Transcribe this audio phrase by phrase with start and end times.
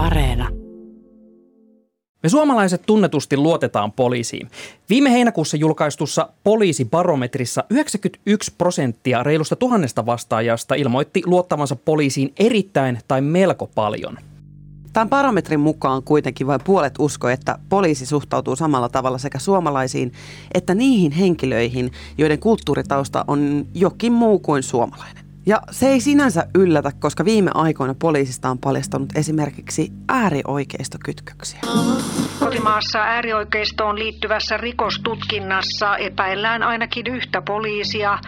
[0.00, 0.48] Areena.
[2.22, 4.50] Me suomalaiset tunnetusti luotetaan poliisiin.
[4.90, 13.70] Viime heinäkuussa julkaistussa poliisibarometrissa 91 prosenttia reilusta tuhannesta vastaajasta ilmoitti luottavansa poliisiin erittäin tai melko
[13.74, 14.18] paljon.
[14.92, 20.12] Tämän barometrin mukaan kuitenkin vain puolet usko, että poliisi suhtautuu samalla tavalla sekä suomalaisiin
[20.54, 25.29] että niihin henkilöihin, joiden kulttuuritausta on jokin muu kuin suomalainen.
[25.46, 31.60] Ja se ei sinänsä yllätä, koska viime aikoina poliisista on paljastunut esimerkiksi äärioikeistokytköksiä.
[32.40, 38.18] Kotimaassa äärioikeistoon liittyvässä rikostutkinnassa epäillään ainakin yhtä poliisia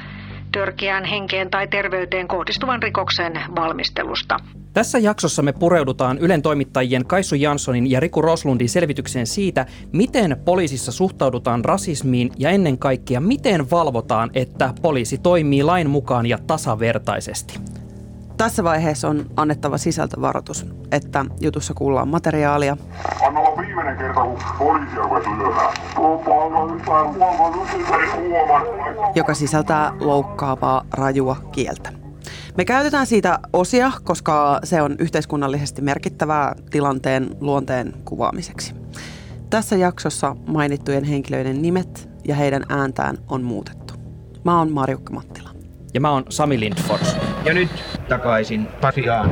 [0.52, 4.36] törkeään henkeen tai terveyteen kohdistuvan rikoksen valmistelusta.
[4.72, 10.92] Tässä jaksossa me pureudutaan Ylen toimittajien Kaisu Janssonin ja Riku Roslundin selvitykseen siitä, miten poliisissa
[10.92, 17.60] suhtaudutaan rasismiin ja ennen kaikkea miten valvotaan, että poliisi toimii lain mukaan ja tasavertaisesti.
[18.36, 22.76] Tässä vaiheessa on annettava sisältövaroitus, että jutussa kuullaan materiaalia.
[23.26, 25.02] Anna olla viimeinen kerta, kun poliisia
[25.38, 25.72] lyömään.
[29.14, 32.01] joka sisältää loukkaavaa, rajua kieltä.
[32.56, 38.74] Me käytetään siitä osia, koska se on yhteiskunnallisesti merkittävää tilanteen luonteen kuvaamiseksi.
[39.50, 43.94] Tässä jaksossa mainittujen henkilöiden nimet ja heidän ääntään on muutettu.
[44.44, 45.50] Mä oon Marjukka Mattila.
[45.94, 47.16] Ja mä oon Sami Lindfors.
[47.44, 47.70] Ja nyt
[48.08, 49.30] takaisin Pasiaan.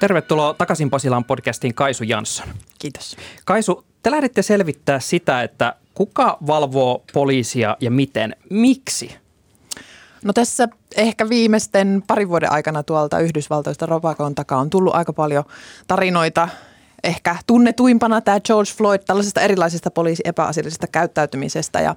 [0.00, 2.48] Tervetuloa takaisin Pasilan podcastiin Kaisu Jansson.
[2.78, 3.16] Kiitos.
[3.44, 8.36] Kaisu, te lähditte selvittää sitä, että kuka valvoo poliisia ja miten.
[8.50, 9.16] Miksi?
[10.24, 15.44] No tässä ehkä viimeisten parin vuoden aikana tuolta Yhdysvaltoista Robakon takaa on tullut aika paljon
[15.86, 16.48] tarinoita
[17.04, 21.96] ehkä tunnetuimpana tämä George Floyd tällaisesta erilaisesta poliisi epäasiallisesta käyttäytymisestä ja,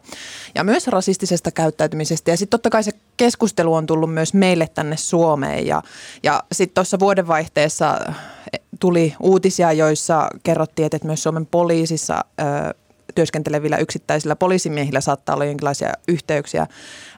[0.56, 2.32] ja myös rasistisesta käyttäytymisestä.
[2.32, 5.82] Ja sitten totta kai se keskustelu on tullut myös meille tänne Suomeen ja,
[6.24, 8.00] ja sitten tuossa vuodenvaihteessa
[8.54, 12.74] eh, tuli uutisia, joissa kerrottiin, että myös Suomen poliisissa ö,
[13.16, 16.68] työskentelevillä yksittäisillä poliisimiehillä saattaa olla jonkinlaisia yhteyksiä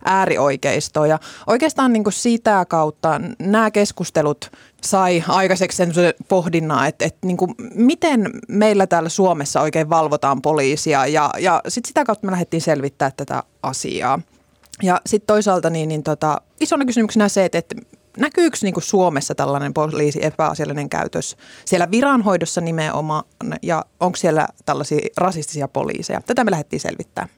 [0.06, 1.09] äärioikeistoon.
[1.09, 4.52] Ja oikeastaan niin kuin sitä kautta nämä keskustelut
[4.84, 5.94] sai aikaiseksi sen
[6.28, 11.88] pohdinnan, että, että niin kuin miten meillä täällä Suomessa oikein valvotaan poliisia ja, ja sitten
[11.88, 14.19] sitä kautta me lähdettiin selvittämään tätä asiaa.
[14.84, 17.75] Ja sitten toisaalta niin, niin tota, isona kysymyksenä se, että, että
[18.17, 23.23] näkyykö niin kuin Suomessa tällainen poliisi epäasiallinen käytös siellä viranhoidossa nimenomaan
[23.63, 26.22] ja onko siellä tällaisia rasistisia poliiseja?
[26.22, 27.29] Tätä me lähdettiin selvittämään.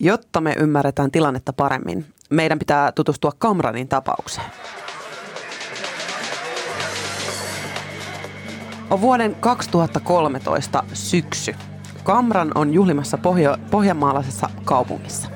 [0.00, 4.46] Jotta me ymmärretään tilannetta paremmin, meidän pitää tutustua Kamranin tapaukseen.
[8.90, 11.54] On vuoden 2013 syksy.
[12.02, 15.35] Kamran on juhlimassa pohjo- pohjanmaalaisessa kaupungissa.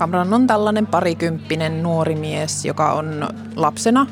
[0.00, 4.06] Kamran on tällainen parikymppinen nuori mies, joka on lapsena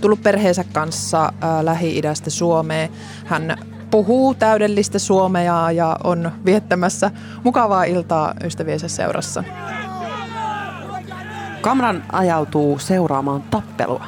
[0.00, 1.32] tullut perheensä kanssa
[1.62, 2.90] Lähi-idästä Suomeen.
[3.24, 3.58] Hän
[3.90, 7.10] puhuu täydellistä suomea ja on viettämässä
[7.44, 9.44] mukavaa iltaa ystäviensä seurassa.
[11.60, 14.04] Kamran ajautuu seuraamaan tappelua.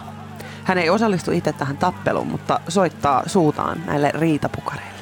[0.64, 4.93] Hän ei osallistu itse tähän tappeluun, mutta soittaa suutaan näille riitapukareille.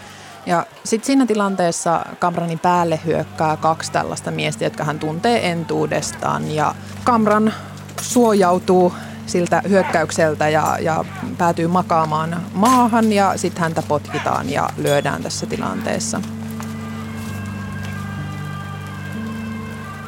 [0.46, 6.50] Ja sitten siinä tilanteessa Kamranin päälle hyökkää kaksi tällaista miestä, jotka hän tuntee entuudestaan.
[6.50, 7.54] Ja Kamran
[8.00, 8.94] suojautuu
[9.26, 11.04] siltä hyökkäykseltä ja, ja
[11.38, 16.20] päätyy makaamaan maahan ja sitten häntä potkitaan ja lyödään tässä tilanteessa.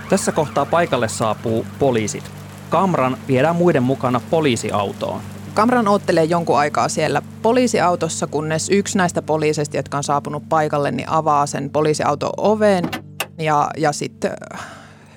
[0.08, 2.30] Tässä kohtaa paikalle saapuu poliisit.
[2.70, 5.33] Kamran viedään muiden mukana poliisiautoon.
[5.54, 11.08] Kamran ottelee jonkun aikaa siellä poliisiautossa, kunnes yksi näistä poliiseista, jotka on saapunut paikalle, niin
[11.08, 12.90] avaa sen poliisiauton oven
[13.38, 14.32] ja, ja sitten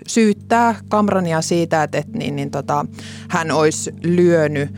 [0.07, 2.85] syyttää Kamrania siitä, että, että niin, niin tota,
[3.29, 4.69] hän olisi lyönyt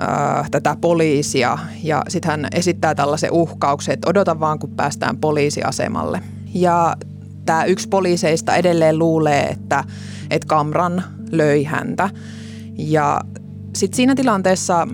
[0.00, 6.20] äh, tätä poliisia ja sitten hän esittää tällaisen uhkauksen, että odota vaan kun päästään poliisiasemalle.
[6.54, 6.96] Ja
[7.46, 9.84] tämä yksi poliiseista edelleen luulee, että,
[10.30, 12.10] että Kamran löi häntä
[12.78, 13.20] ja
[13.74, 14.88] sitten siinä tilanteessa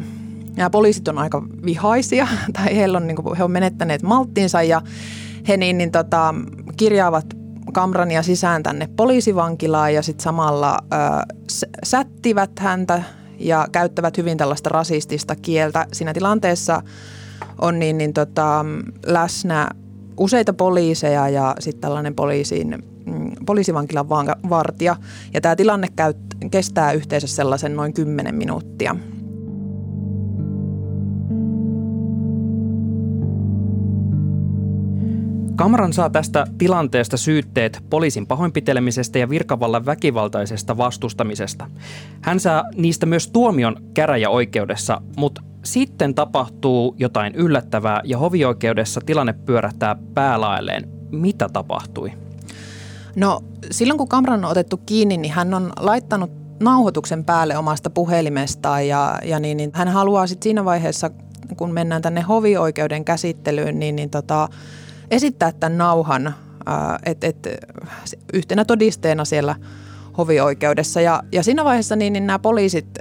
[0.56, 4.82] nämä poliisit on aika vihaisia tai he on, niin kuin, he on menettäneet malttiinsa ja
[5.48, 6.34] he niin, niin tota,
[6.76, 7.26] kirjaavat
[7.72, 10.96] Kamrania sisään tänne poliisivankilaan ja sitten samalla ö,
[11.84, 13.02] sättivät häntä
[13.38, 15.86] ja käyttävät hyvin tällaista rasistista kieltä.
[15.92, 16.82] Siinä tilanteessa
[17.60, 18.64] on niin, niin tota,
[19.06, 19.68] läsnä
[20.16, 22.84] useita poliiseja ja sitten tällainen poliisin,
[23.46, 24.08] poliisivankilan
[24.48, 24.96] vartija.
[25.34, 26.14] Ja tämä tilanne käy,
[26.50, 28.96] kestää yhteensä sellaisen noin 10 minuuttia.
[35.58, 41.70] Kamran saa tästä tilanteesta syytteet poliisin pahoinpitelemisestä ja virkavallan väkivaltaisesta vastustamisesta.
[42.22, 49.96] Hän saa niistä myös tuomion käräjäoikeudessa, mutta sitten tapahtuu jotain yllättävää ja hovioikeudessa tilanne pyörähtää
[50.14, 50.88] päälaelleen.
[51.10, 52.12] Mitä tapahtui?
[53.18, 56.30] No silloin kun Kamran on otettu kiinni, niin hän on laittanut
[56.60, 61.10] nauhoituksen päälle omasta puhelimestaan ja, ja niin, niin hän haluaa sitten siinä vaiheessa,
[61.56, 64.48] kun mennään tänne hovioikeuden käsittelyyn, niin, niin tota,
[65.10, 66.34] esittää tämän nauhan
[67.06, 67.48] et, et,
[68.32, 69.56] yhtenä todisteena siellä
[70.18, 71.00] hovioikeudessa.
[71.00, 72.98] Ja, ja siinä vaiheessa niin, niin nämä poliisit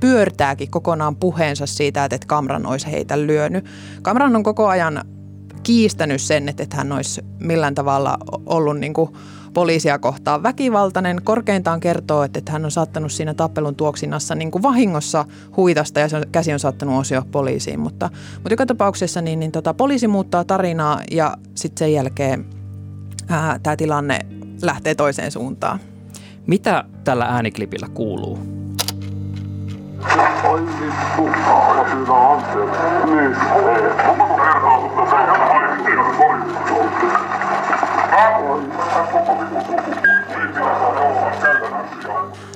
[0.00, 3.64] pyörtääkin kokonaan puheensa siitä, että Kamran olisi heitä lyönyt.
[4.02, 5.04] Kamran on koko ajan
[5.62, 9.10] kiistänyt sen, että hän olisi millään tavalla ollut niin kuin
[9.54, 11.22] poliisia kohtaan väkivaltainen.
[11.24, 15.24] Korkeintaan kertoo, että hän on saattanut siinä tappelun tuoksinnassa niin kuin vahingossa
[15.56, 17.80] huitasta ja se käsi on saattanut osio poliisiin.
[17.80, 22.46] Mutta, mutta joka tapauksessa niin, niin tota, poliisi muuttaa tarinaa ja sitten sen jälkeen
[23.62, 24.18] tämä tilanne
[24.62, 25.80] lähtee toiseen suuntaan.
[26.46, 28.38] Mitä tällä ääniklipillä kuuluu?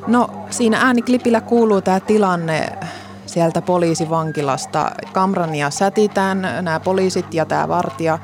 [0.06, 2.78] No siinä ääniklipillä kuuluu tämä tilanne
[3.26, 4.90] sieltä poliisivankilasta.
[5.12, 8.18] Kamrania sätitään, nämä poliisit ja tämä vartija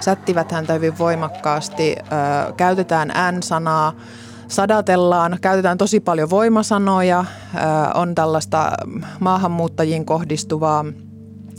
[0.00, 1.96] sättivät häntä hyvin voimakkaasti.
[1.98, 3.92] Ö, käytetään N-sanaa,
[4.48, 7.58] sadatellaan, käytetään tosi paljon voimasanoja, ö,
[7.94, 8.72] on tällaista
[9.20, 10.84] maahanmuuttajiin kohdistuvaa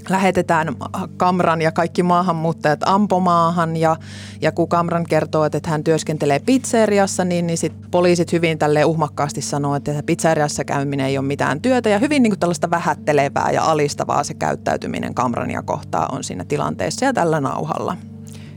[0.09, 0.75] lähetetään
[1.17, 3.95] Kamran ja kaikki maahanmuuttajat ampomaahan ja,
[4.41, 9.41] ja kun Kamran kertoo, että hän työskentelee pizzeriassa, niin, niin sit poliisit hyvin tälle uhmakkaasti
[9.41, 13.63] sanoo, että pizzeriassa käyminen ei ole mitään työtä ja hyvin niin kuin tällaista vähättelevää ja
[13.63, 17.97] alistavaa se käyttäytyminen Kamrania kohtaa on siinä tilanteessa ja tällä nauhalla.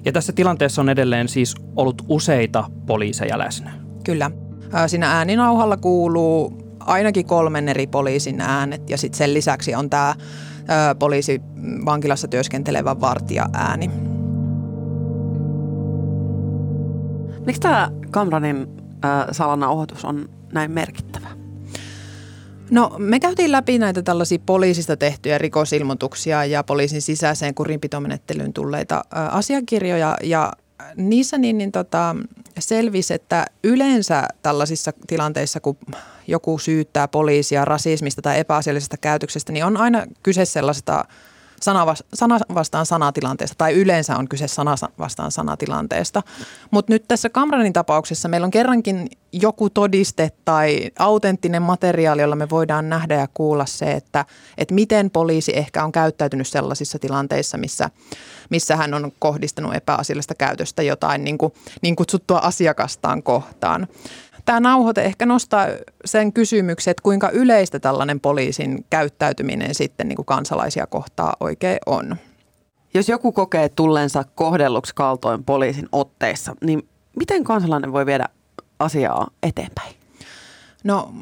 [0.05, 3.90] Ja tässä tilanteessa on edelleen siis ollut useita poliiseja läsnä.
[4.05, 4.31] Kyllä.
[4.87, 10.14] Siinä ääninauhalla kuuluu ainakin kolmen eri poliisin äänet ja sitten sen lisäksi on tämä
[10.99, 11.41] poliisi
[11.85, 13.91] vankilassa työskentelevä vartija ääni.
[17.47, 18.67] Miksi tämä Kamranin
[19.05, 21.29] äh, salanauhoitus on näin merkittävä?
[22.70, 30.17] No me käytiin läpi näitä tällaisia poliisista tehtyjä rikosilmoituksia ja poliisin sisäiseen kurinpitomenettelyyn tulleita asiakirjoja
[30.23, 30.52] ja
[30.97, 32.17] niissä niin, niin tota,
[32.59, 35.77] selvisi, että yleensä tällaisissa tilanteissa, kun
[36.27, 41.05] joku syyttää poliisia rasismista tai epäasiallisesta käytöksestä, niin on aina kyse sellaista
[41.62, 46.23] sana, sana vastaan sanatilanteesta tai yleensä on kyse sana vastaan sanatilanteesta.
[46.71, 52.51] Mutta nyt tässä Kamranin tapauksessa meillä on kerrankin joku todiste tai autenttinen materiaali, jolla me
[52.51, 54.25] voidaan nähdä ja kuulla se, että,
[54.59, 57.91] että miten poliisi ehkä on käyttäytynyt sellaisissa tilanteissa, missä,
[58.51, 61.53] missä hän on kohdistanut epäasiallista käytöstä jotain niin, kuin,
[61.83, 63.89] niin kutsuttua asiakastaan kohtaan
[64.50, 65.67] tämä nauhoite ehkä nostaa
[66.05, 72.17] sen kysymyksen, että kuinka yleistä tällainen poliisin käyttäytyminen sitten niin kuin kansalaisia kohtaa oikein on.
[72.94, 78.29] Jos joku kokee tulleensa kohdelluksi kaltoin poliisin otteissa, niin miten kansalainen voi viedä
[78.79, 80.00] asiaa eteenpäin?
[80.85, 81.12] No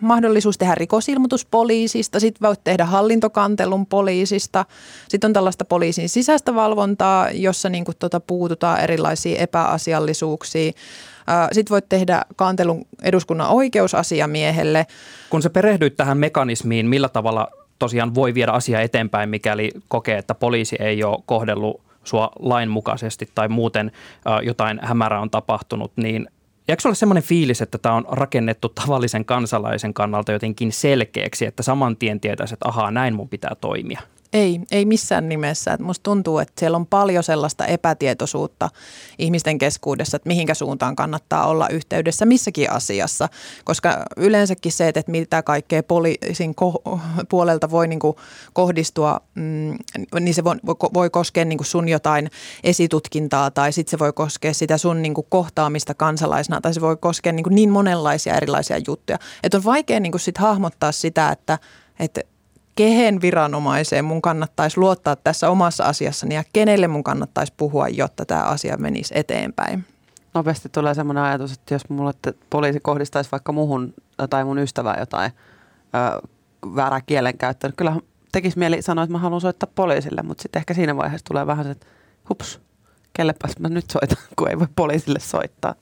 [0.00, 4.64] mahdollisuus tehdä rikosilmoitus poliisista, sitten voit tehdä hallintokantelun poliisista.
[5.08, 10.74] Sitten on tällaista poliisin sisäistä valvontaa, jossa niin kuin, tuota, puututaan erilaisiin epäasiallisuuksiin.
[11.52, 14.86] Sitten voit tehdä kantelun eduskunnan oikeusasiamiehelle.
[15.30, 20.34] Kun sä perehdyit tähän mekanismiin, millä tavalla tosiaan voi viedä asiaa eteenpäin, mikäli kokee, että
[20.34, 23.92] poliisi ei ole kohdellut sua lainmukaisesti tai muuten
[24.42, 26.28] jotain hämärää on tapahtunut, niin
[26.68, 31.96] Eikö ole semmoinen fiilis, että tämä on rakennettu tavallisen kansalaisen kannalta jotenkin selkeäksi, että saman
[31.96, 34.00] tien tietäisi, että ahaa, näin mun pitää toimia?
[34.32, 35.72] Ei, ei missään nimessä.
[35.72, 38.70] Et musta tuntuu, että siellä on paljon sellaista epätietoisuutta
[39.18, 43.28] ihmisten keskuudessa, että mihinkä suuntaan kannattaa olla yhteydessä missäkin asiassa.
[43.64, 48.16] Koska yleensäkin se, että mitä kaikkea poliisin ko- puolelta voi niinku
[48.52, 49.78] kohdistua, mm,
[50.20, 50.56] niin se voi,
[50.94, 52.30] voi koskea niinku sun jotain
[52.64, 57.32] esitutkintaa tai sitten se voi koskea sitä sun niinku kohtaamista kansalaisena tai se voi koskea
[57.32, 59.18] niinku niin monenlaisia erilaisia juttuja.
[59.42, 61.58] Että on vaikea niinku sit hahmottaa sitä, että,
[62.00, 62.20] että
[62.78, 68.42] kehen viranomaiseen mun kannattaisi luottaa tässä omassa asiassani ja kenelle mun kannattaisi puhua, jotta tämä
[68.42, 69.84] asia menisi eteenpäin?
[70.34, 73.94] Nopeasti tulee semmoinen ajatus, että jos mulle että poliisi kohdistaisi vaikka muuhun
[74.30, 75.32] tai mun ystävään jotain
[75.94, 76.28] ö,
[76.76, 77.96] väärää kielenkäyttöä, niin kyllä
[78.32, 81.64] tekisi mieli sanoa, että mä haluan soittaa poliisille, mutta sitten ehkä siinä vaiheessa tulee vähän
[81.64, 81.86] se, että
[82.28, 82.60] hups,
[83.12, 85.74] kellepäs mä nyt soitan, kun ei voi poliisille soittaa.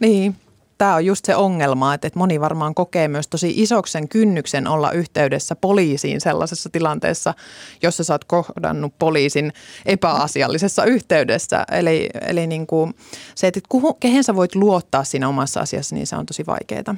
[0.00, 0.36] Niin,
[0.78, 4.92] tämä on just se ongelma, että, että moni varmaan kokee myös tosi isoksen kynnyksen olla
[4.92, 7.34] yhteydessä poliisiin sellaisessa tilanteessa,
[7.82, 9.52] jossa sä oot kohdannut poliisin
[9.86, 11.64] epäasiallisessa yhteydessä.
[11.72, 12.94] Eli, eli niin kuin
[13.34, 13.60] se, että
[14.00, 16.96] kehen sä voit luottaa siinä omassa asiassa, niin se on tosi vaikeaa.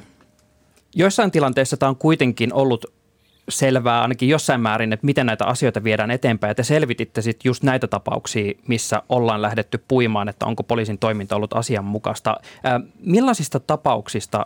[0.95, 2.98] Joissain tilanteissa tämä on kuitenkin ollut
[3.49, 6.51] selvää ainakin jossain määrin, että miten näitä asioita viedään eteenpäin.
[6.51, 11.35] Ja te selvititte sitten just näitä tapauksia, missä ollaan lähdetty puimaan, että onko poliisin toiminta
[11.35, 12.37] ollut asianmukaista.
[12.99, 14.45] Millaisista tapauksista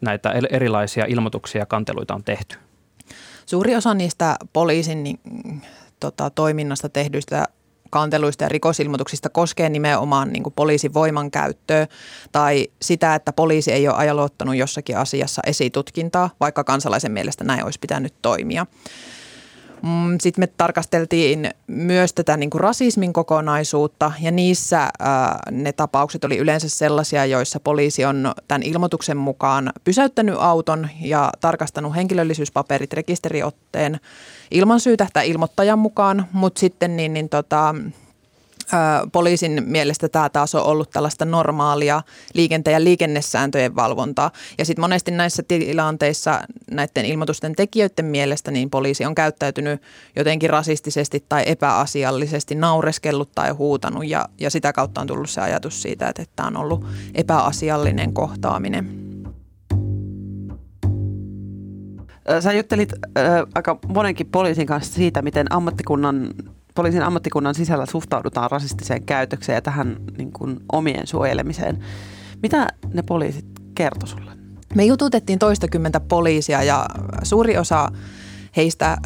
[0.00, 2.56] näitä erilaisia ilmoituksia ja kanteluita on tehty?
[3.46, 5.20] Suuri osa niistä poliisin niin,
[6.00, 7.48] tota, toiminnasta tehdyistä
[7.94, 11.86] kanteluista ja rikosilmoituksista koskee nimenomaan niin kuin poliisin voimankäyttöä
[12.32, 17.78] tai sitä, että poliisi ei ole ajalottanut jossakin asiassa esitutkintaa, vaikka kansalaisen mielestä näin olisi
[17.78, 18.66] pitänyt toimia.
[19.84, 26.24] Mm, Sitten me tarkasteltiin myös tätä niin kuin rasismin kokonaisuutta ja niissä ää, ne tapaukset
[26.24, 34.00] oli yleensä sellaisia, joissa poliisi on tämän ilmoituksen mukaan pysäyttänyt auton ja tarkastanut henkilöllisyyspaperit rekisteriotteen
[34.50, 37.74] ilman syytä tai ilmoittajan mukaan, mutta sitten niin, niin tota,
[39.12, 42.02] poliisin mielestä tämä taas on ollut tällaista normaalia
[42.34, 44.30] liikenteen ja liikennesääntöjen valvontaa.
[44.58, 46.40] Ja sitten monesti näissä tilanteissa
[46.70, 49.82] näiden ilmoitusten tekijöiden mielestä niin poliisi on käyttäytynyt
[50.16, 55.82] jotenkin rasistisesti tai epäasiallisesti, naureskellut tai huutanut ja, ja sitä kautta on tullut se ajatus
[55.82, 59.14] siitä, että tämä on ollut epäasiallinen kohtaaminen.
[62.40, 66.30] Sä juttelit äh, aika monenkin poliisin kanssa siitä, miten ammattikunnan
[66.74, 71.84] poliisin ammattikunnan sisällä suhtaudutaan rasistiseen käytökseen ja tähän niin kuin, omien suojelemiseen.
[72.42, 74.30] Mitä ne poliisit kertoi sulle?
[74.74, 76.86] Me jututettiin toistakymmentä poliisia ja
[77.22, 77.88] suuri osa
[78.56, 78.96] heistä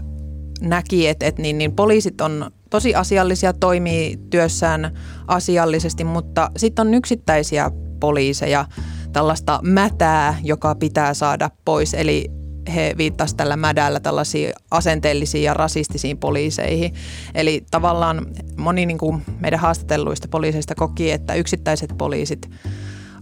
[0.60, 6.94] näki, että, että niin, niin poliisit on tosi asiallisia, toimii työssään asiallisesti, mutta sitten on
[6.94, 7.70] yksittäisiä
[8.00, 8.64] poliiseja,
[9.12, 11.94] tällaista mätää, joka pitää saada pois.
[11.94, 12.38] Eli
[12.75, 16.94] he viittasivat tällä mädällä tällaisiin asenteellisiin ja rasistisiin poliiseihin.
[17.34, 22.50] Eli tavallaan moni niin kuin meidän haastatelluista poliiseista koki, että yksittäiset poliisit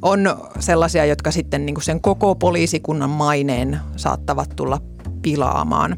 [0.02, 4.80] on sellaisia, jotka sitten niin kuin sen koko poliisikunnan maineen saattavat tulla
[5.22, 5.96] pilaamaan.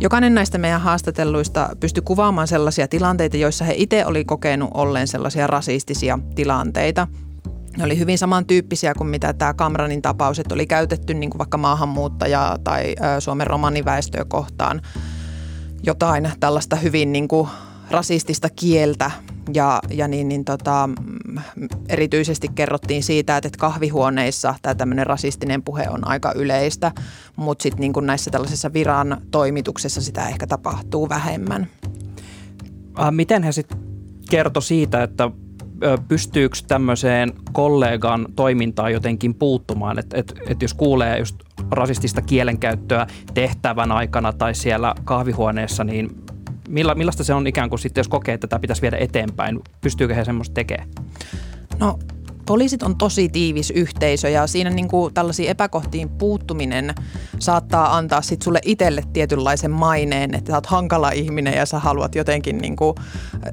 [0.00, 5.46] Jokainen näistä meidän haastatelluista pystyi kuvaamaan sellaisia tilanteita, joissa he itse oli kokenut olleen sellaisia
[5.46, 7.08] rasistisia tilanteita–
[7.76, 11.58] ne oli hyvin samantyyppisiä kuin mitä tämä Kamranin tapaus, että oli käytetty niin kuin vaikka
[11.58, 14.82] maahanmuuttajaa tai Suomen romaniväestöä kohtaan
[15.82, 17.48] jotain tällaista hyvin niin kuin
[17.90, 19.10] rasistista kieltä
[19.54, 20.88] ja, ja niin, niin tota,
[21.88, 26.92] erityisesti kerrottiin siitä, että kahvihuoneissa tämä tämmöinen rasistinen puhe on aika yleistä,
[27.36, 31.66] mutta sitten niin näissä tällaisessa viran toimituksessa sitä ehkä tapahtuu vähemmän.
[33.10, 33.78] Miten he sitten
[34.30, 35.30] kertoi siitä, että
[36.08, 41.36] pystyykö tämmöiseen kollegan toimintaan jotenkin puuttumaan, että et, et jos kuulee just
[41.70, 46.24] rasistista kielenkäyttöä tehtävän aikana tai siellä kahvihuoneessa, niin
[46.68, 50.14] milla, millaista se on ikään kuin sitten, jos kokee, että tätä pitäisi viedä eteenpäin, pystyykö
[50.14, 50.88] he semmoista tekemään?
[51.80, 51.98] No
[52.46, 56.94] poliisit on tosi tiivis yhteisö ja siinä niin kuin tällaisiin epäkohtiin puuttuminen
[57.38, 62.14] saattaa antaa sit sulle itselle tietynlaisen maineen, että sä oot hankala ihminen ja sä haluat
[62.14, 62.94] jotenkin niin kuin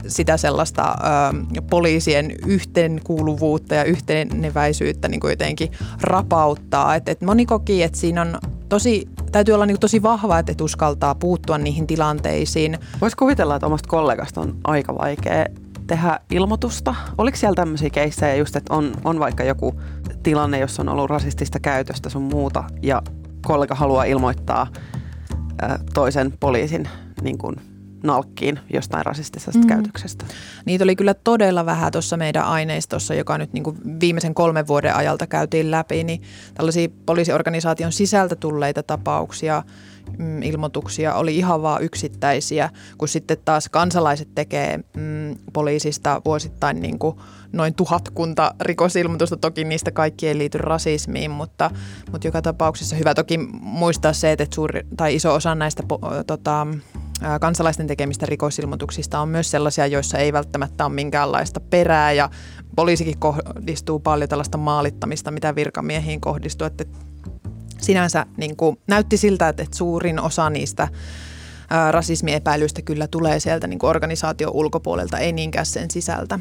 [0.08, 5.72] sitä sellaista ö, poliisien yhteenkuuluvuutta ja yhteneväisyyttä niin kuin jotenkin
[6.02, 6.96] rapauttaa.
[6.96, 8.38] Et, et moni koki, että siinä on
[8.70, 12.78] tosi, täytyy olla niin tosi vahva, että et uskaltaa puuttua niihin tilanteisiin.
[13.02, 15.46] Voisi kuvitella, että omasta kollegasta on aika vaikea
[15.88, 16.96] tehdä ilmoitusta?
[17.18, 19.82] Oliko siellä tämmöisiä keissejä just, että on, on vaikka joku
[20.24, 23.02] tilanne, jossa on ollut rasistista käytöstä sun muuta ja
[23.46, 24.68] kollega haluaa ilmoittaa
[25.94, 26.90] toisen poliisin
[27.22, 27.56] niin kuin
[28.04, 29.68] nalkkiin jostain rasistisesta mm.
[29.68, 30.26] käytöksestä.
[30.66, 34.96] Niitä oli kyllä todella vähän tuossa meidän aineistossa, joka nyt niin kuin viimeisen kolmen vuoden
[34.96, 36.22] ajalta käytiin läpi, niin
[36.54, 39.64] tällaisia poliisiorganisaation sisältä tulleita tapauksia–
[40.18, 47.00] mm, ilmoituksia oli ihan vaan yksittäisiä, kun sitten taas kansalaiset tekee mm, poliisista vuosittain niin
[47.00, 47.16] kuin
[47.52, 49.38] noin tuhatkunta rikosilmoitusta.
[49.38, 51.72] Toki niistä kaikki ei liity rasismiin, mutta,
[52.12, 55.84] mutta joka tapauksessa hyvä toki muistaa se, että suuri, tai iso osa näistä
[56.28, 56.68] tota,
[57.42, 62.30] kansalaisten tekemistä rikosilmoituksista on myös sellaisia, joissa ei välttämättä ole minkäänlaista perää ja
[62.76, 66.86] poliisikin kohdistuu paljon tällaista maalittamista, mitä virkamiehiin kohdistuu, että
[67.82, 70.88] sinänsä niin kuin, näytti siltä, että, suurin osa niistä
[71.92, 76.40] rasismiepäilyistä kyllä tulee sieltä niin organisaation ulkopuolelta, ei niinkään sen sisältä.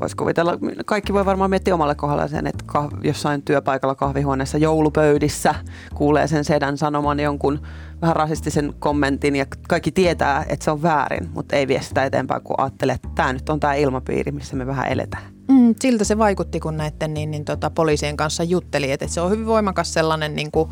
[0.00, 2.64] Voisi kuvitella, kaikki voi varmaan miettiä omalle kohdalla sen, että
[3.02, 5.54] jossain työpaikalla kahvihuoneessa joulupöydissä
[5.94, 7.60] kuulee sen sedän sanoman jonkun
[8.02, 12.42] vähän rasistisen kommentin ja kaikki tietää, että se on väärin, mutta ei vie sitä eteenpäin,
[12.42, 15.22] kun ajattelee, että tämä nyt on tämä ilmapiiri, missä me vähän eletään.
[15.48, 19.30] Mm, siltä se vaikutti, kun näiden niin, niin, tota, poliisien kanssa jutteli, että se on
[19.30, 20.70] hyvin voimakas sellainen niin kuin,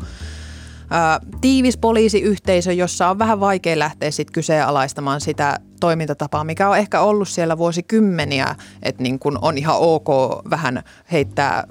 [1.41, 7.27] tiivis poliisiyhteisö, jossa on vähän vaikea lähteä sit kyseenalaistamaan sitä toimintatapaa, mikä on ehkä ollut
[7.27, 10.07] siellä vuosikymmeniä, että niin kuin on ihan ok
[10.49, 11.67] vähän heittää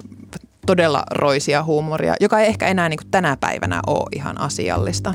[0.65, 5.13] todella roisia huumoria, joka ei ehkä enää niin tänä päivänä ole ihan asiallista.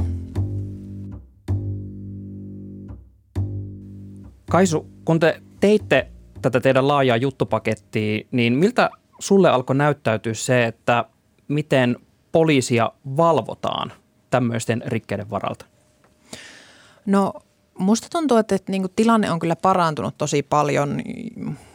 [4.51, 6.07] Kaisu, kun te teitte
[6.43, 11.05] tätä teidän laajaa juttupakettia, niin miltä sulle alkoi näyttäytyä se, että
[11.49, 11.97] miten
[12.37, 13.93] poliisia valvotaan
[14.31, 15.67] tämmöisten rikkeiden varalta?
[17.07, 17.33] No
[17.79, 21.03] musta tuntuu, että, että niin tilanne on kyllä parantunut tosi paljon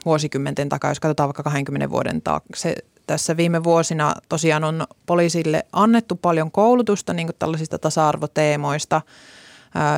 [0.05, 2.75] vuosikymmenten takaa, jos katsotaan vaikka 20 vuoden taakse.
[3.07, 9.01] Tässä viime vuosina tosiaan on poliisille annettu paljon koulutusta niin tällaisista tasa-arvoteemoista–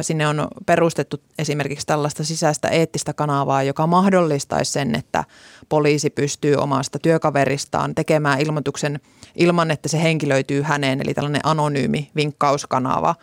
[0.01, 5.23] Sinne on perustettu esimerkiksi tällaista sisäistä eettistä kanavaa, joka mahdollistaisi sen, että
[5.69, 8.99] poliisi pystyy omasta työkaveristaan tekemään ilmoituksen
[9.35, 13.15] ilman, että se henkilöityy häneen, eli tällainen anonyymi vinkkauskanava.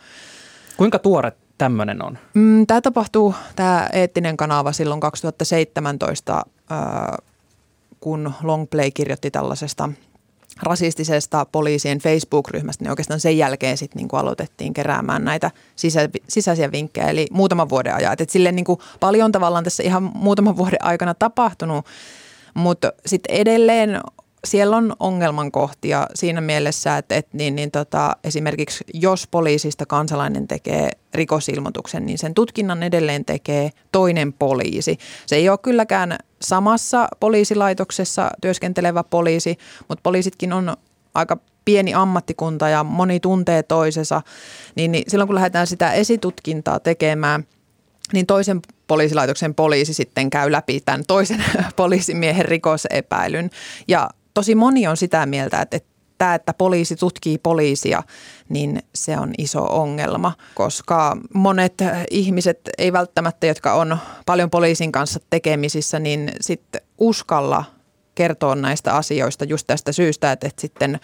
[0.76, 2.18] Kuinka tuore tämmöinen on?
[2.34, 6.42] Mm, tämä tapahtuu, tämä eettinen kanava silloin 2017,
[8.00, 9.88] kun Longplay kirjoitti tällaisesta–
[10.62, 17.08] rasistisesta poliisien Facebook-ryhmästä, niin oikeastaan sen jälkeen sitten niin aloitettiin keräämään näitä sisä, sisäisiä vinkkejä,
[17.08, 18.16] eli muutaman vuoden ajan.
[18.18, 21.86] Et sille niin kuin paljon tavallaan tässä ihan muutaman vuoden aikana tapahtunut,
[22.54, 24.00] mutta sitten edelleen
[24.44, 30.48] siellä on ongelman kohtia siinä mielessä, että, että niin, niin tota, esimerkiksi jos poliisista kansalainen
[30.48, 34.98] tekee rikosilmoituksen, niin sen tutkinnan edelleen tekee toinen poliisi.
[35.26, 40.76] Se ei ole kylläkään samassa poliisilaitoksessa työskentelevä poliisi, mutta poliisitkin on
[41.14, 44.22] aika pieni ammattikunta ja moni tuntee toisensa,
[44.74, 47.44] niin, niin silloin kun lähdetään sitä esitutkintaa tekemään,
[48.12, 51.44] niin toisen poliisilaitoksen poliisi sitten käy läpi tämän toisen
[51.76, 53.50] poliisimiehen rikosepäilyn.
[53.88, 58.02] Ja tosi moni on sitä mieltä, että, että tämä, että poliisi tutkii poliisia,
[58.48, 61.74] niin se on iso ongelma, koska monet
[62.10, 67.64] ihmiset, ei välttämättä, jotka on paljon poliisin kanssa tekemisissä, niin sitten uskalla
[68.14, 71.00] kertoa näistä asioista just tästä syystä, että, että sitten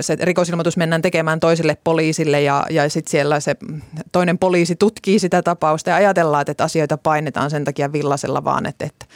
[0.00, 3.56] se rikosilmoitus mennään tekemään toiselle poliisille ja, ja sitten siellä se
[4.12, 8.84] toinen poliisi tutkii sitä tapausta ja ajatellaan, että asioita painetaan sen takia villasella vaan, että,
[8.86, 9.06] että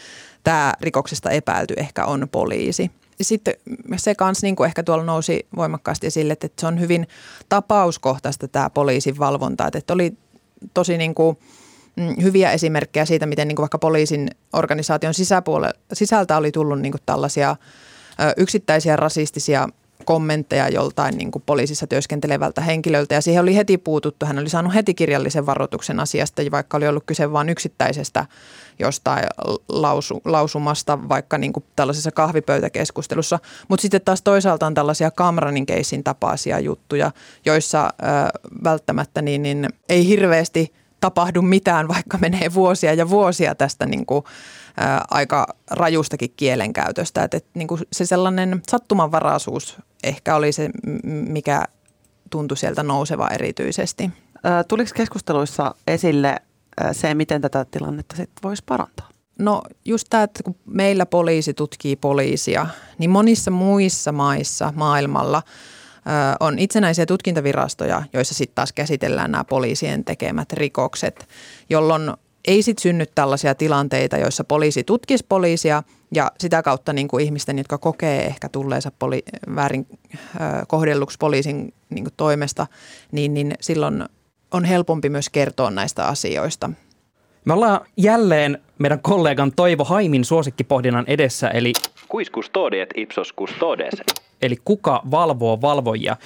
[0.44, 2.90] tämä rikoksesta epäilty ehkä on poliisi
[3.24, 3.54] sitten
[3.96, 7.06] se kanssa niin kuin ehkä tuolla nousi voimakkaasti esille, että se on hyvin
[7.48, 9.68] tapauskohtaista tämä poliisin valvonta.
[9.74, 10.16] Että oli
[10.74, 11.38] tosi niin kuin,
[11.96, 15.14] mm, hyviä esimerkkejä siitä, miten niin kuin vaikka poliisin organisaation
[15.92, 17.56] sisältä oli tullut niin kuin tällaisia
[18.37, 19.68] yksittäisiä rasistisia
[20.05, 24.27] kommentteja joltain niin kuin poliisissa työskentelevältä henkilöltä ja siihen oli heti puututtu.
[24.27, 28.27] Hän oli saanut heti kirjallisen varoituksen asiasta, vaikka oli ollut kyse vain yksittäisestä
[28.79, 29.25] jostain
[29.69, 33.38] lausu, lausumasta vaikka niin kuin tällaisessa kahvipöytäkeskustelussa.
[33.69, 37.11] Mutta sitten taas toisaalta on tällaisia Kamranin keissin tapaisia juttuja,
[37.45, 43.87] joissa ö, välttämättä niin, niin ei hirveästi tapahdu mitään, vaikka menee vuosia ja vuosia tästä
[43.87, 44.25] niin kuin,
[44.80, 47.24] ä, aika rajustakin kielenkäytöstä.
[47.24, 50.70] Et, et, niin kuin se sellainen sattumanvaraisuus ehkä oli se,
[51.04, 51.64] mikä
[52.30, 54.11] tuntui sieltä nouseva erityisesti.
[54.68, 56.37] Tuliko keskusteluissa esille
[56.92, 59.08] se, miten tätä tilannetta sitten voisi parantaa?
[59.38, 62.66] No just tämä, että kun meillä poliisi tutkii poliisia,
[62.98, 65.42] niin monissa muissa maissa maailmalla
[66.40, 71.28] on itsenäisiä tutkintavirastoja, joissa sitten taas käsitellään nämä poliisien tekemät rikokset,
[71.70, 72.12] jolloin
[72.44, 75.83] ei sitten synny tällaisia tilanteita, joissa poliisi tutkisi poliisia
[76.14, 80.28] ja sitä kautta niin kuin ihmisten, jotka kokee ehkä tulleensa poli- väärin äh,
[80.68, 82.66] kohdelluksi poliisin niin kuin toimesta,
[83.12, 84.05] niin, niin silloin
[84.50, 86.70] on helpompi myös kertoa näistä asioista.
[87.44, 91.72] Me ollaan jälleen meidän kollegan Toivo Haimin suosikkipohdinnan edessä, eli
[92.14, 93.94] Quis custodiet ipsos custodes?
[94.42, 96.16] Eli kuka valvoo valvojia?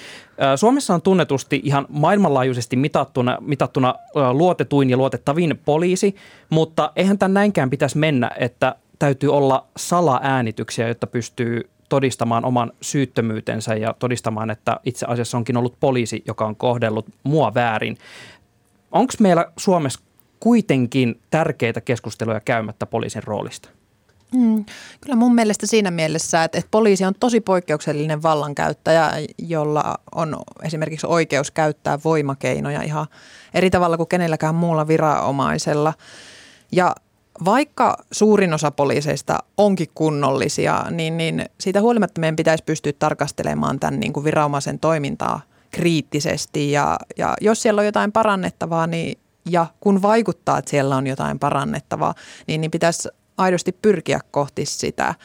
[0.55, 3.95] Suomessa on tunnetusti ihan maailmanlaajuisesti mitattuna, mitattuna
[4.31, 6.15] luotetuin ja luotettavin poliisi,
[6.49, 13.75] mutta eihän tämän näinkään pitäisi mennä, että täytyy olla salaäänityksiä, jotta pystyy todistamaan oman syyttömyytensä
[13.75, 17.97] ja todistamaan, että itse asiassa onkin ollut poliisi, joka on kohdellut mua väärin.
[18.91, 19.99] Onko meillä Suomessa
[20.39, 23.69] kuitenkin tärkeitä keskusteluja käymättä poliisin roolista?
[24.33, 24.65] Mm,
[25.01, 31.07] kyllä mun mielestä siinä mielessä, että, että poliisi on tosi poikkeuksellinen vallankäyttäjä, jolla on esimerkiksi
[31.07, 33.07] oikeus käyttää voimakeinoja ihan
[33.53, 35.93] eri tavalla kuin kenelläkään muulla viranomaisella.
[36.71, 36.95] Ja
[37.45, 43.99] vaikka suurin osa poliiseista onkin kunnollisia, niin, niin siitä huolimatta meidän pitäisi pystyä tarkastelemaan tämän
[43.99, 46.71] niin kuin viranomaisen toimintaa kriittisesti.
[46.71, 49.17] Ja, ja jos siellä on jotain parannettavaa, niin,
[49.49, 52.13] ja kun vaikuttaa, että siellä on jotain parannettavaa,
[52.47, 55.15] niin, niin pitäisi aidosti pyrkiä kohti sitä.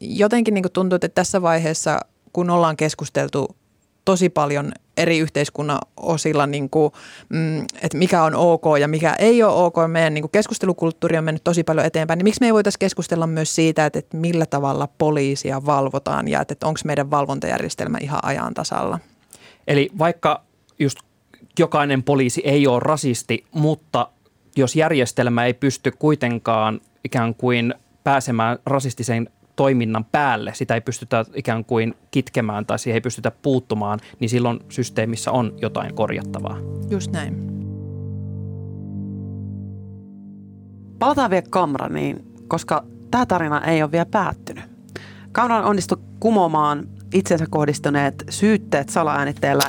[0.00, 2.00] jotenkin niin tuntuu, että tässä vaiheessa,
[2.32, 3.56] kun ollaan keskusteltu
[4.04, 6.92] tosi paljon eri yhteiskunnan osilla, niin kuin,
[7.28, 9.74] mm, että mikä on ok ja mikä ei ole ok.
[9.86, 12.18] Meidän niin kuin keskustelukulttuuri on mennyt tosi paljon eteenpäin.
[12.18, 16.40] Niin miksi me ei voitaisiin keskustella myös siitä, että, että millä tavalla poliisia valvotaan ja
[16.40, 18.98] että, että onko meidän valvontajärjestelmä ihan ajan tasalla?
[19.66, 20.42] Eli vaikka
[20.78, 20.98] just
[21.58, 24.08] jokainen poliisi ei ole rasisti, mutta
[24.56, 31.64] jos järjestelmä ei pysty kuitenkaan ikään kuin pääsemään rasistiseen toiminnan päälle, sitä ei pystytä ikään
[31.64, 36.58] kuin kitkemään tai siihen ei pystytä puuttumaan, niin silloin systeemissä on jotain korjattavaa.
[36.90, 37.58] Just näin.
[40.98, 44.64] Palataan vielä Kamraniin, koska tämä tarina ei ole vielä päättynyt.
[45.32, 49.64] Kamran onnistui kumoamaan itsensä kohdistuneet syytteet salaäänitteellä.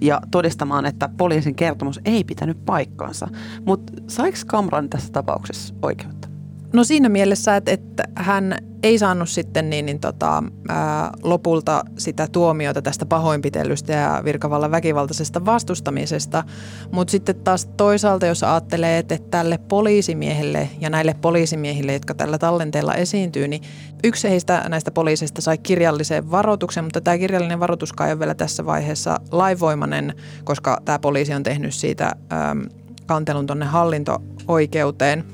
[0.00, 3.28] Ja todistamaan, että poliisin kertomus ei pitänyt paikkaansa.
[3.66, 6.28] Mutta saiko Kamran tässä tapauksessa oikeutta?
[6.72, 12.28] No siinä mielessä, että, että hän ei saanut sitten niin, niin tota, ää, lopulta sitä
[12.32, 16.44] tuomiota tästä pahoinpitelystä ja virkavallan väkivaltaisesta vastustamisesta.
[16.92, 22.94] Mutta sitten taas toisaalta, jos ajattelee, että tälle poliisimiehelle ja näille poliisimiehille, jotka tällä tallenteella
[22.94, 23.62] esiintyy, niin
[24.04, 28.66] yksi heistä näistä poliiseista sai kirjallisen varoituksen, mutta tämä kirjallinen varoitus ei ole vielä tässä
[28.66, 30.14] vaiheessa laivoimainen,
[30.44, 32.62] koska tämä poliisi on tehnyt siitä äm,
[33.06, 35.24] kantelun tuonne hallinto-oikeuteen.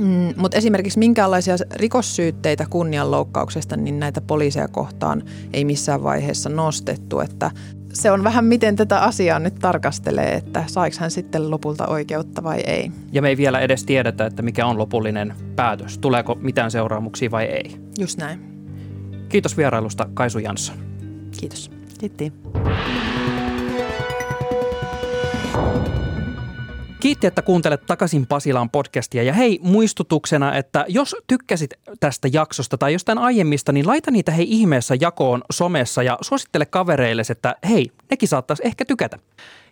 [0.00, 7.20] Mm, mutta esimerkiksi minkäänlaisia rikossyytteitä kunnianloukkauksesta, niin näitä poliiseja kohtaan ei missään vaiheessa nostettu.
[7.20, 7.50] Että
[7.92, 12.60] se on vähän miten tätä asiaa nyt tarkastelee, että saiko hän sitten lopulta oikeutta vai
[12.60, 12.92] ei.
[13.12, 15.98] Ja me ei vielä edes tiedetä, että mikä on lopullinen päätös.
[15.98, 17.76] Tuleeko mitään seuraamuksia vai ei.
[17.98, 18.40] Just näin.
[19.28, 20.76] Kiitos vierailusta Kaisu Jansson.
[21.40, 21.70] Kiitos.
[21.98, 22.32] Kiitti.
[27.00, 29.22] Kiitti, että kuuntelet takaisin Pasilaan podcastia.
[29.22, 34.46] Ja hei, muistutuksena, että jos tykkäsit tästä jaksosta tai jostain aiemmista, niin laita niitä hei
[34.48, 39.18] ihmeessä jakoon somessa ja suosittele kavereille, että hei, nekin saattaisi ehkä tykätä.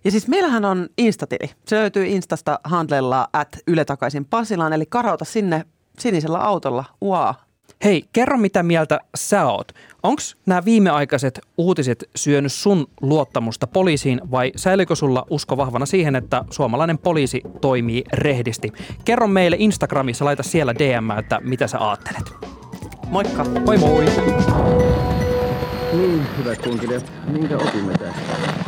[0.05, 1.51] Ja siis meillähän on Instatili.
[1.67, 5.65] Se löytyy Instasta handlella at Yle takaisin Pasilaan, eli karauta sinne
[5.99, 6.85] sinisellä autolla.
[7.05, 7.35] Wow.
[7.85, 9.73] Hei, kerro mitä mieltä sä oot.
[10.03, 16.45] Onko nämä viimeaikaiset uutiset syönyt sun luottamusta poliisiin vai säilyykö sulla usko vahvana siihen, että
[16.51, 18.73] suomalainen poliisi toimii rehdisti?
[19.05, 22.33] Kerro meille Instagramissa, laita siellä DM, että mitä sä ajattelet.
[23.07, 23.45] Moikka.
[23.45, 24.05] Moi moi!
[25.93, 28.68] Niin, hyvät kunkilijat, minkä opimme tästä?